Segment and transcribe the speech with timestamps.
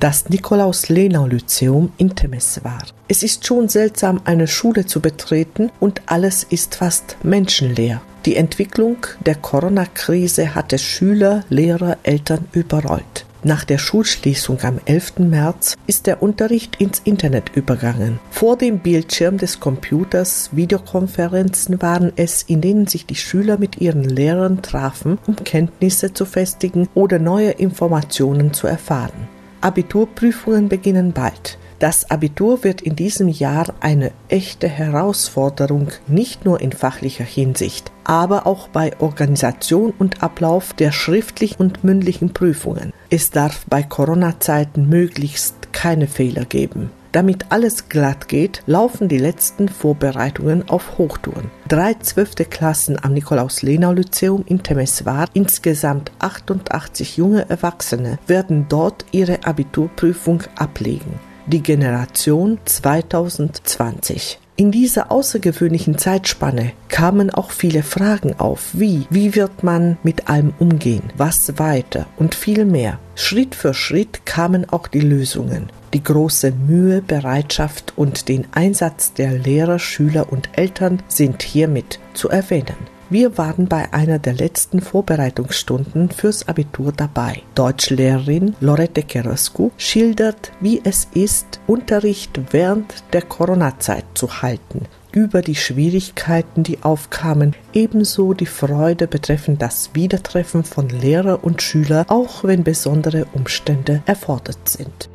[0.00, 2.82] das Nikolaus-Lenau-Lyzeum in Temeswar.
[3.08, 8.00] Es ist schon seltsam, eine Schule zu betreten und alles ist fast menschenleer.
[8.26, 13.24] Die Entwicklung der Corona-Krise hatte Schüler, Lehrer, Eltern überrollt.
[13.44, 15.18] Nach der Schulschließung am 11.
[15.18, 18.18] März ist der Unterricht ins Internet übergangen.
[18.30, 24.02] Vor dem Bildschirm des Computers Videokonferenzen waren es, in denen sich die Schüler mit ihren
[24.02, 29.28] Lehrern trafen, um Kenntnisse zu festigen oder neue Informationen zu erfahren.
[29.66, 31.58] Abiturprüfungen beginnen bald.
[31.80, 38.46] Das Abitur wird in diesem Jahr eine echte Herausforderung, nicht nur in fachlicher Hinsicht, aber
[38.46, 42.92] auch bei Organisation und Ablauf der schriftlichen und mündlichen Prüfungen.
[43.10, 46.90] Es darf bei Corona-Zeiten möglichst keine Fehler geben.
[47.16, 51.50] Damit alles glatt geht, laufen die letzten Vorbereitungen auf Hochtouren.
[51.66, 60.42] Drei zwölfte Klassen am Nikolaus-Lenau-Lyzeum in Temeswar, insgesamt 88 junge Erwachsene, werden dort ihre Abiturprüfung
[60.56, 61.18] ablegen.
[61.46, 64.38] Die Generation 2020.
[64.56, 70.52] In dieser außergewöhnlichen Zeitspanne kamen auch viele Fragen auf, wie, wie wird man mit allem
[70.58, 72.98] umgehen, was weiter und viel mehr.
[73.14, 79.32] Schritt für Schritt kamen auch die Lösungen die große Mühe, Bereitschaft und den Einsatz der
[79.32, 82.76] Lehrer, Schüler und Eltern sind hiermit zu erwähnen.
[83.08, 87.40] Wir waren bei einer der letzten Vorbereitungsstunden fürs Abitur dabei.
[87.54, 94.82] Deutschlehrerin Lorette Kerescu schildert, wie es ist, Unterricht während der Corona-Zeit zu halten,
[95.12, 102.04] über die Schwierigkeiten, die aufkamen, ebenso die Freude betreffend das Wiedertreffen von Lehrer und Schüler,
[102.08, 105.08] auch wenn besondere Umstände erfordert sind.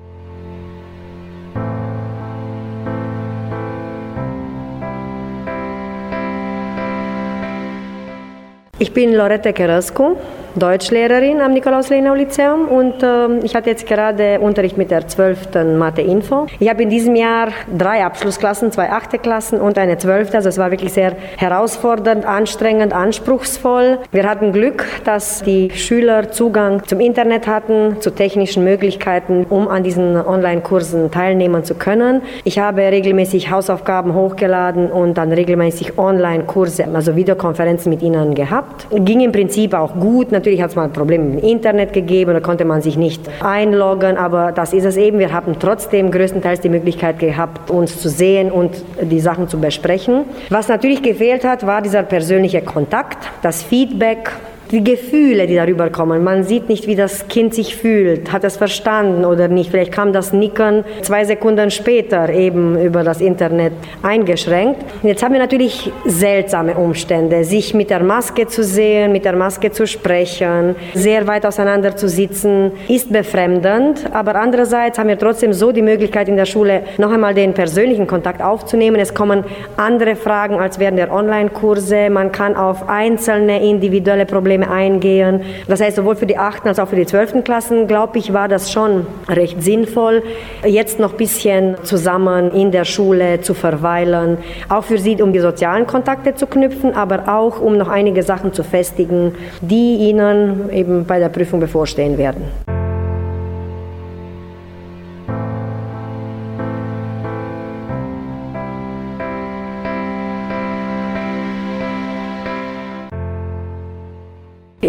[8.82, 10.18] Ich bin Lorette Kerescu,
[10.56, 15.78] Deutschlehrerin am Nikolaus-Lenau-Lyzeum und äh, ich hatte jetzt gerade Unterricht mit der 12.
[15.78, 16.48] Mathe-Info.
[16.60, 20.58] Ich habe in diesem Jahr drei Abschlussklassen, zwei achte Klassen und eine zwölfte, also es
[20.58, 24.00] war wirklich sehr herausfordernd, anstrengend, anspruchsvoll.
[24.12, 29.84] Wir hatten Glück, dass die Schüler Zugang zum Internet hatten, zu technischen Möglichkeiten, um an
[29.84, 32.22] diesen Online-Kursen teilnehmen zu können.
[32.44, 38.88] Ich habe regelmäßig Hausaufgaben hochgeladen und dann regelmäßig Online-Kurse, also Videokonferenzen mit ihnen gehabt.
[38.92, 40.32] Ging im Prinzip auch gut.
[40.42, 44.18] Natürlich hat es mal Probleme mit dem Internet gegeben, da konnte man sich nicht einloggen,
[44.18, 45.20] aber das ist es eben.
[45.20, 50.24] Wir haben trotzdem größtenteils die Möglichkeit gehabt, uns zu sehen und die Sachen zu besprechen.
[50.50, 54.32] Was natürlich gefehlt hat, war dieser persönliche Kontakt, das Feedback
[54.72, 56.24] die Gefühle, die darüber kommen.
[56.24, 59.70] Man sieht nicht, wie das Kind sich fühlt, hat es verstanden oder nicht.
[59.70, 64.82] Vielleicht kam das Nicken zwei Sekunden später eben über das Internet eingeschränkt.
[65.04, 69.72] Jetzt haben wir natürlich seltsame Umstände, sich mit der Maske zu sehen, mit der Maske
[69.72, 74.06] zu sprechen, sehr weit auseinander zu sitzen, ist befremdend.
[74.14, 78.08] Aber andererseits haben wir trotzdem so die Möglichkeit in der Schule noch einmal den persönlichen
[78.08, 79.00] Kontakt aufzunehmen.
[79.02, 79.44] Es kommen
[79.76, 82.10] andere Fragen als während der Online-Kurse.
[82.10, 85.42] Man kann auf einzelne individuelle Probleme Probleme eingehen.
[85.68, 86.68] Das heißt, sowohl für die 8.
[86.68, 87.44] als auch für die 12.
[87.44, 90.24] Klassen, glaube ich, war das schon recht sinnvoll,
[90.66, 94.38] jetzt noch ein bisschen zusammen in der Schule zu verweilen.
[94.70, 98.54] Auch für sie, um die sozialen Kontakte zu knüpfen, aber auch um noch einige Sachen
[98.54, 102.44] zu festigen, die ihnen eben bei der Prüfung bevorstehen werden.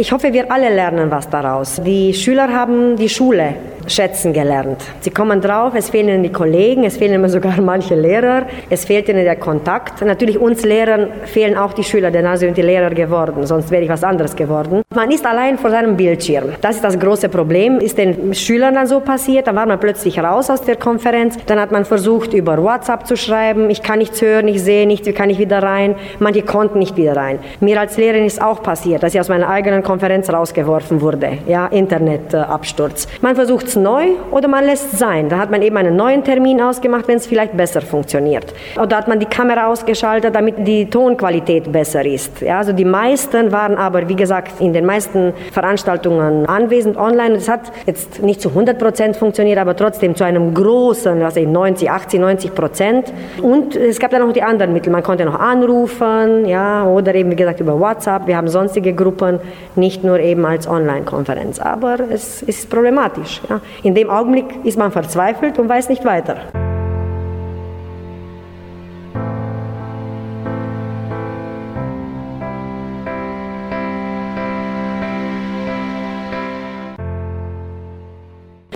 [0.02, 1.80] Ich hoffe, wir alle lernen was daraus.
[1.80, 3.54] Die Schüler haben die Schule
[3.92, 4.82] schätzen gelernt.
[5.00, 8.84] Sie kommen drauf, es fehlen ihnen die Kollegen, es fehlen immer sogar manche Lehrer, es
[8.84, 10.02] fehlt ihnen der Kontakt.
[10.04, 13.82] Natürlich uns Lehrern fehlen auch die Schüler, denn also sind die Lehrer geworden, sonst wäre
[13.82, 14.82] ich was anderes geworden.
[14.94, 16.50] Man ist allein vor seinem Bildschirm.
[16.60, 20.18] Das ist das große Problem, ist den Schülern dann so passiert, dann war man plötzlich
[20.18, 24.22] raus aus der Konferenz, dann hat man versucht über WhatsApp zu schreiben, ich kann nichts
[24.22, 25.96] hören, ich sehe nichts, wie kann ich wieder rein?
[26.18, 27.38] Manche konnten nicht wieder rein.
[27.60, 31.66] Mir als Lehrerin ist auch passiert, dass ich aus meiner eigenen Konferenz rausgeworfen wurde, ja,
[31.66, 33.06] Internetabsturz.
[33.20, 35.28] Man versucht es neu oder man lässt sein.
[35.28, 38.52] Da hat man eben einen neuen Termin ausgemacht, wenn es vielleicht besser funktioniert.
[38.80, 42.40] Oder hat man die Kamera ausgeschaltet, damit die Tonqualität besser ist.
[42.40, 47.36] Ja, also die meisten waren aber, wie gesagt, in den meisten Veranstaltungen anwesend online.
[47.36, 51.46] Es hat jetzt nicht zu 100 Prozent funktioniert, aber trotzdem zu einem großen, was ich,
[51.46, 53.12] 90, 80, 90 Prozent.
[53.40, 54.92] Und es gab dann noch die anderen Mittel.
[54.92, 58.26] Man konnte noch anrufen, ja, oder eben, wie gesagt, über WhatsApp.
[58.26, 59.40] Wir haben sonstige Gruppen,
[59.76, 61.58] nicht nur eben als Online-Konferenz.
[61.58, 63.40] Aber es ist problematisch.
[63.48, 63.60] Ja.
[63.82, 66.36] In dem Augenblick ist man verzweifelt und weiß nicht weiter.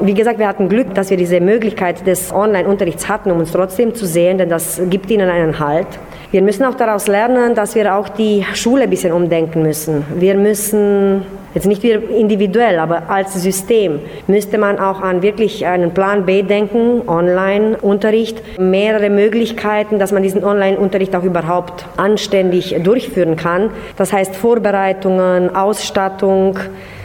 [0.07, 3.93] Wie gesagt, wir hatten Glück, dass wir diese Möglichkeit des Online-Unterrichts hatten, um uns trotzdem
[3.93, 5.89] zu sehen, denn das gibt ihnen einen Halt.
[6.31, 10.05] Wir müssen auch daraus lernen, dass wir auch die Schule ein bisschen umdenken müssen.
[10.15, 11.23] Wir müssen
[11.57, 16.43] jetzt nicht wir individuell, aber als System müsste man auch an wirklich einen Plan B
[16.43, 23.71] denken, Online-Unterricht, mehrere Möglichkeiten, dass man diesen Online-Unterricht auch überhaupt anständig durchführen kann.
[23.97, 26.59] Das heißt Vorbereitungen, Ausstattung.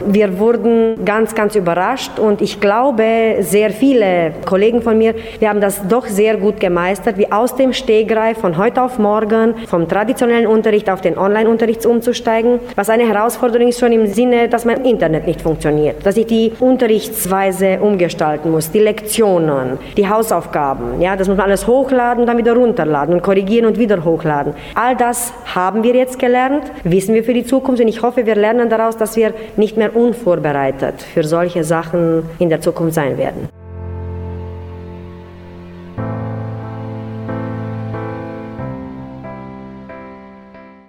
[0.04, 5.60] Wir wurden ganz, ganz überrascht und ich glaube, sehr viele Kollegen von mir, wir haben
[5.60, 10.46] das doch sehr gut gemeistert, wie aus dem Stegreif von heute auf morgen vom traditionellen
[10.46, 15.26] Unterricht auf den Online-Unterricht umzusteigen, was eine Herausforderung ist schon im Sinne dass mein Internet
[15.26, 21.36] nicht funktioniert, dass ich die Unterrichtsweise umgestalten muss, die Lektionen, die Hausaufgaben, ja, das muss
[21.36, 24.54] man alles hochladen, dann wieder runterladen und korrigieren und wieder hochladen.
[24.74, 28.36] All das haben wir jetzt gelernt, wissen wir für die Zukunft und ich hoffe, wir
[28.36, 33.61] lernen daraus, dass wir nicht mehr unvorbereitet für solche Sachen in der Zukunft sein werden.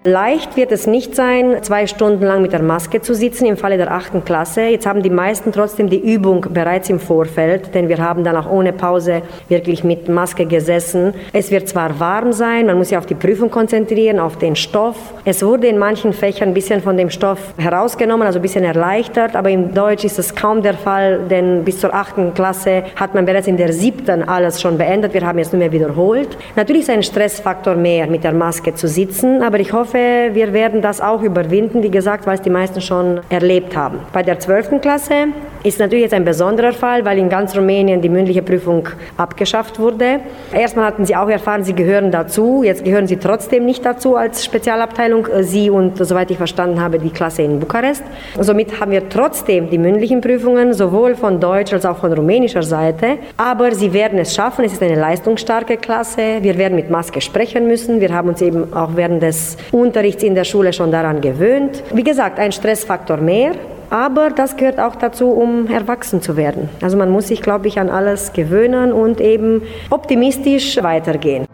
[0.06, 3.78] Leicht wird es nicht sein, zwei Stunden lang mit der Maske zu sitzen im Falle
[3.78, 4.64] der achten Klasse.
[4.64, 8.52] Jetzt haben die meisten trotzdem die Übung bereits im Vorfeld, denn wir haben dann auch
[8.52, 11.14] ohne Pause wirklich mit Maske gesessen.
[11.32, 14.98] Es wird zwar warm sein, man muss sich auf die Prüfung konzentrieren, auf den Stoff.
[15.24, 19.38] Es wurde in manchen Fächern ein bisschen von dem Stoff herausgenommen, also ein bisschen erleichtert,
[19.38, 23.24] aber im Deutsch ist das kaum der Fall, denn bis zur achten Klasse hat man
[23.24, 25.14] bereits in der siebten alles schon beendet.
[25.14, 26.38] Wir haben jetzt nur mehr wiederholt.
[26.58, 30.54] Natürlich ist ein Stressfaktor mehr, mit der Maske zu sitzen, aber ich hoffe, hoffe, wir
[30.54, 34.00] werden das auch überwinden, wie gesagt, weil es die meisten schon erlebt haben.
[34.12, 34.82] Bei der 12.
[34.82, 35.28] Klasse
[35.64, 40.20] ist natürlich jetzt ein besonderer Fall, weil in ganz Rumänien die mündliche Prüfung abgeschafft wurde.
[40.54, 42.64] Erstmal hatten sie auch erfahren, sie gehören dazu.
[42.64, 45.28] Jetzt gehören sie trotzdem nicht dazu als Spezialabteilung.
[45.42, 48.04] Sie und, soweit ich verstanden habe, die Klasse in Bukarest.
[48.40, 53.18] Somit haben wir trotzdem die mündlichen Prüfungen, sowohl von deutscher als auch von rumänischer Seite.
[53.38, 54.66] Aber sie werden es schaffen.
[54.66, 56.40] Es ist eine leistungsstarke Klasse.
[56.42, 58.02] Wir werden mit Maske sprechen müssen.
[58.02, 61.84] Wir haben uns eben auch während des Unterrichts in der Schule schon daran gewöhnt.
[61.94, 63.52] Wie gesagt, ein Stressfaktor mehr.
[63.90, 66.70] Aber das gehört auch dazu, um erwachsen zu werden.
[66.82, 71.46] Also man muss sich, glaube ich, an alles gewöhnen und eben optimistisch weitergehen.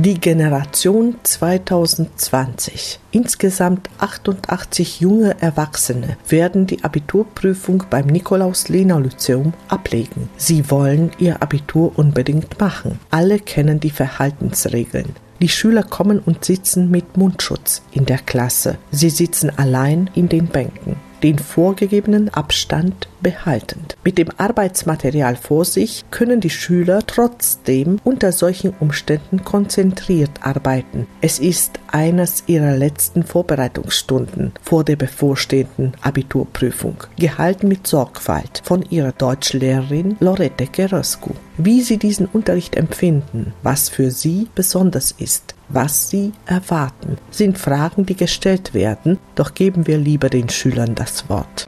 [0.00, 3.00] Die Generation 2020.
[3.10, 10.28] Insgesamt 88 junge Erwachsene werden die Abiturprüfung beim Nikolaus-Lenau-Lyzeum ablegen.
[10.36, 13.00] Sie wollen ihr Abitur unbedingt machen.
[13.10, 15.16] Alle kennen die Verhaltensregeln.
[15.40, 18.78] Die Schüler kommen und sitzen mit Mundschutz in der Klasse.
[18.92, 23.96] Sie sitzen allein in den Bänken den vorgegebenen Abstand behaltend.
[24.04, 31.06] Mit dem Arbeitsmaterial vor sich können die Schüler trotzdem unter solchen Umständen konzentriert arbeiten.
[31.20, 39.12] Es ist eines ihrer letzten Vorbereitungsstunden vor der bevorstehenden Abiturprüfung, gehalten mit Sorgfalt von ihrer
[39.12, 41.30] Deutschlehrerin Lorette Geroscu.
[41.60, 48.06] Wie sie diesen Unterricht empfinden, was für sie besonders ist, was sie erwarten, sind Fragen,
[48.06, 51.66] die gestellt werden, doch geben wir lieber den Schülern das Wort.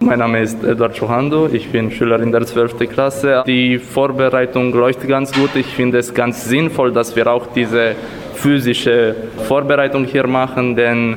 [0.00, 2.78] Mein Name ist Eduard Johando, ich bin Schülerin der 12.
[2.90, 3.44] Klasse.
[3.46, 5.50] Die Vorbereitung läuft ganz gut.
[5.54, 7.94] Ich finde es ganz sinnvoll, dass wir auch diese
[8.34, 9.14] physische
[9.46, 11.16] Vorbereitung hier machen, denn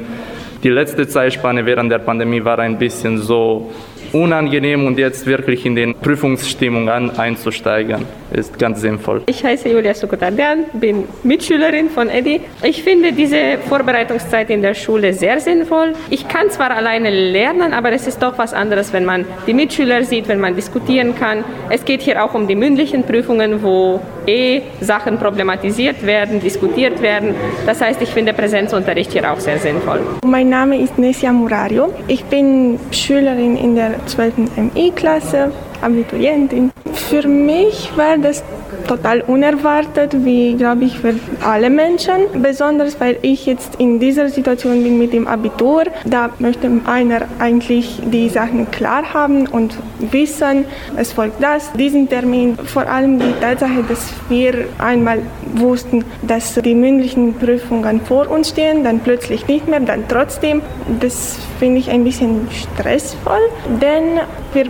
[0.62, 3.72] die letzte Zeitspanne während der Pandemie war ein bisschen so
[4.14, 9.24] unangenehm und jetzt wirklich in den Prüfungsstimmung einzusteigen, ist ganz sinnvoll.
[9.26, 12.42] Ich heiße Julia Sukotardian, bin Mitschülerin von Edi.
[12.62, 15.94] Ich finde diese Vorbereitungszeit in der Schule sehr sinnvoll.
[16.10, 20.04] Ich kann zwar alleine lernen, aber es ist doch was anderes, wenn man die Mitschüler
[20.04, 21.44] sieht, wenn man diskutieren kann.
[21.70, 27.36] Es geht hier auch um die mündlichen Prüfungen, wo eh Sachen problematisiert werden, diskutiert werden.
[27.66, 30.00] Das heißt, ich finde Präsenzunterricht hier auch sehr sinnvoll.
[30.26, 31.94] Mein Name ist Nesia Murario.
[32.08, 34.34] Ich bin Schülerin in der 12.
[34.74, 36.72] MI-Klasse, Abiturientin.
[36.94, 38.44] Für mich war das
[38.88, 42.42] total unerwartet, wie glaube ich für alle Menschen.
[42.42, 45.84] Besonders weil ich jetzt in dieser Situation bin mit dem Abitur.
[46.06, 49.78] Da möchte einer eigentlich die Sachen klar haben und
[50.12, 50.66] wissen,
[50.98, 52.58] es folgt das, diesen Termin.
[52.66, 55.20] Vor allem die Tatsache, dass wir einmal
[55.56, 60.62] wussten, dass die mündlichen Prüfungen vor uns stehen, dann plötzlich nicht mehr, dann trotzdem.
[61.00, 63.42] Das finde ich ein bisschen stressvoll,
[63.82, 64.20] denn
[64.54, 64.66] wir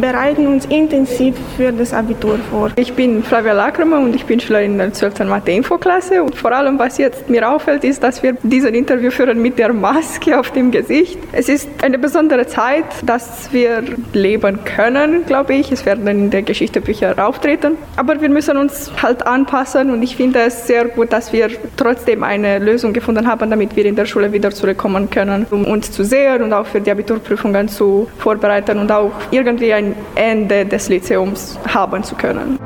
[0.00, 2.70] bereiten uns intensiv für das Abitur vor.
[2.76, 5.20] Ich bin Flavia Lakramer und ich bin Schülerin der 12.
[5.20, 6.22] Mathe-Info-Klasse.
[6.22, 9.72] Und vor allem, was jetzt mir auffällt, ist, dass wir dieses Interview führen mit der
[9.72, 11.18] Maske auf dem Gesicht.
[11.32, 13.82] Es ist eine besondere Zeit, dass wir
[14.12, 15.70] leben können, glaube ich.
[15.70, 17.76] Es werden in der Geschichtebücher auftreten.
[17.96, 22.22] Aber wir müssen uns halt anpassen und ich finde es sehr gut, dass wir trotzdem
[22.22, 26.04] eine Lösung gefunden haben, damit wir in der Schule wieder zurückkommen können, um uns zu
[26.04, 29.83] sehen und auch für die Abiturprüfungen zu vorbereiten und auch irgendwie ein
[30.14, 32.58] Ende des Lyzeums haben zu können.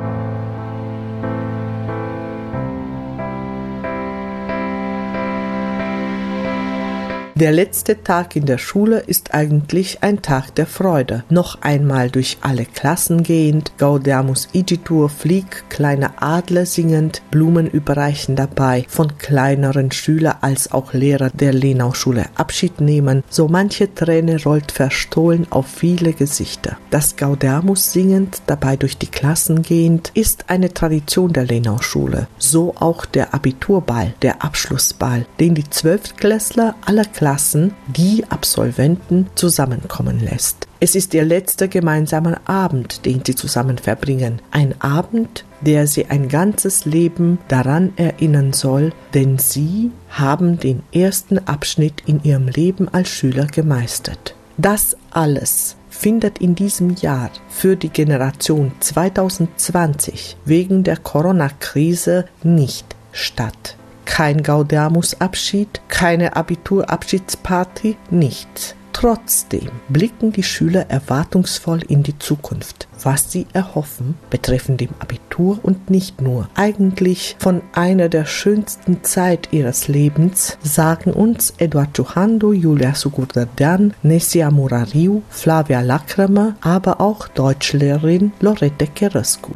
[7.39, 11.23] Der letzte Tag in der Schule ist eigentlich ein Tag der Freude.
[11.29, 18.83] Noch einmal durch alle Klassen gehend, Gaudeamus Igitur flieg, kleine Adler singend, Blumen überreichen dabei,
[18.89, 25.47] von kleineren Schüler als auch Lehrer der Lenau-Schule Abschied nehmen, so manche Träne rollt verstohlen
[25.49, 26.75] auf viele Gesichter.
[26.89, 32.27] Das Gaudeamus singend, dabei durch die Klassen gehend, ist eine Tradition der Lenau-Schule.
[32.37, 40.19] So auch der Abiturball, der Abschlussball, den die Zwölftklässler aller Klassen Klassen die Absolventen zusammenkommen
[40.19, 40.67] lässt.
[40.79, 44.41] Es ist ihr letzter gemeinsamer Abend, den sie zusammen verbringen.
[44.49, 51.37] Ein Abend, der sie ein ganzes Leben daran erinnern soll, denn sie haben den ersten
[51.37, 54.33] Abschnitt in ihrem Leben als Schüler gemeistert.
[54.57, 63.77] Das alles findet in diesem Jahr für die Generation 2020 wegen der Corona-Krise nicht statt
[64.09, 68.75] kein Gaudeamus-Abschied, keine Abiturabschiedsparty, nichts.
[68.91, 75.89] Trotzdem blicken die Schüler erwartungsvoll in die Zukunft, was sie erhoffen betreffend dem Abitur und
[75.91, 76.49] nicht nur.
[76.55, 84.49] Eigentlich von einer der schönsten Zeit ihres Lebens sagen uns Eduard Johando, Julia Sugurdardan, Nessia
[84.49, 89.53] Murariu, Flavia Lakramer, aber auch Deutschlehrerin Lorette Kerescu.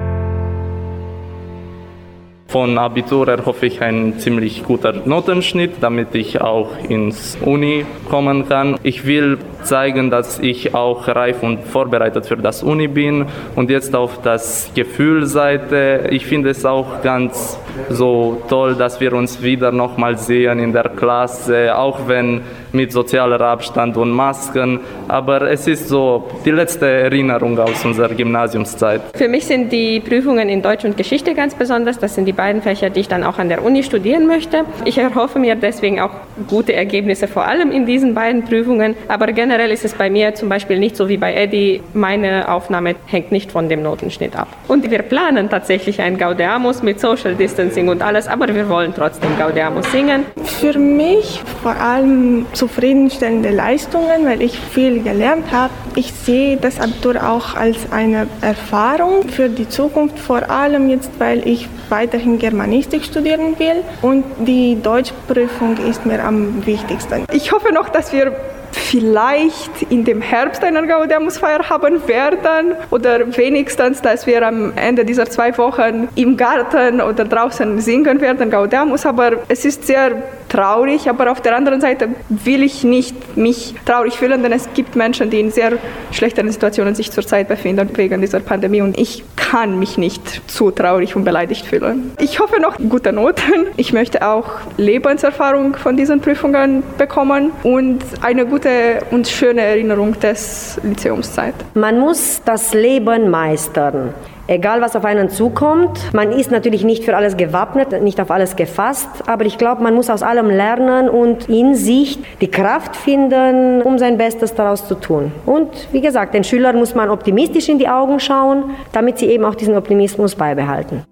[2.53, 8.77] Von Abitur erhoffe ich einen ziemlich guter Notenschnitt, damit ich auch ins Uni kommen kann.
[8.83, 13.25] Ich will zeigen, dass ich auch reif und vorbereitet für das Uni bin.
[13.55, 17.57] Und jetzt auf das Gefühlseite, ich finde es auch ganz
[17.89, 22.41] so toll, dass wir uns wieder nochmal sehen in der Klasse, auch wenn
[22.72, 24.79] mit sozialer Abstand und Masken.
[25.07, 29.01] Aber es ist so die letzte Erinnerung aus unserer Gymnasiumszeit.
[29.15, 32.00] Für mich sind die Prüfungen in Deutsch und Geschichte ganz besonders.
[32.00, 34.65] Das sind die beiden Fächer, die ich dann auch an der Uni studieren möchte.
[34.83, 36.12] Ich erhoffe mir deswegen auch
[36.50, 38.95] gute Ergebnisse, vor allem in diesen beiden Prüfungen.
[39.07, 41.81] Aber generell ist es bei mir zum Beispiel nicht so wie bei Eddie.
[41.93, 44.50] Meine Aufnahme hängt nicht von dem Notenschnitt ab.
[44.67, 49.29] Und wir planen tatsächlich ein Gaudeamus mit Social Distancing und alles, aber wir wollen trotzdem
[49.39, 50.25] Gaudeamus singen.
[50.43, 55.71] Für mich vor allem zufriedenstellende Leistungen, weil ich viel gelernt habe.
[55.95, 61.47] Ich sehe das Abitur auch als eine Erfahrung für die Zukunft, vor allem jetzt, weil
[61.47, 67.25] ich weiterhin Germanistik studieren will und die Deutschprüfung ist mir am wichtigsten.
[67.31, 68.33] Ich hoffe noch, dass wir
[68.73, 75.25] vielleicht in dem Herbst eine Gaudeamusfeier haben werden oder wenigstens, dass wir am Ende dieser
[75.25, 79.05] zwei Wochen im Garten oder draußen singen werden Gaudeamus.
[79.05, 80.23] Aber es ist sehr
[80.53, 84.95] traurig, aber auf der anderen Seite will ich nicht mich traurig fühlen, denn es gibt
[84.95, 85.74] Menschen, die in sehr
[86.12, 91.15] schlechten Situationen sich zurzeit befinden wegen dieser Pandemie und ich kann mich nicht zu traurig
[91.15, 92.12] und beleidigt fühlen.
[92.19, 93.67] Ich hoffe noch gute Noten.
[93.77, 100.79] Ich möchte auch Lebenserfahrung von diesen Prüfungen bekommen und eine gute und schöne Erinnerung des
[100.83, 101.55] Lyzeumszeit.
[101.74, 104.13] Man muss das Leben meistern.
[104.47, 108.57] Egal, was auf einen zukommt, man ist natürlich nicht für alles gewappnet, nicht auf alles
[108.57, 113.81] gefasst, aber ich glaube, man muss aus allem lernen und in sich die Kraft finden,
[113.81, 115.31] um sein Bestes daraus zu tun.
[115.45, 119.45] Und wie gesagt, den Schülern muss man optimistisch in die Augen schauen, damit sie eben
[119.45, 121.03] auch diesen Optimismus beibehalten.